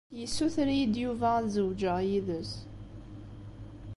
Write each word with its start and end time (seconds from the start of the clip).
Yessuter-iyi-d 0.19 0.95
Yuba 1.03 1.29
ad 1.39 1.47
zewǧeɣ 1.55 1.97
yid-s. 2.07 2.51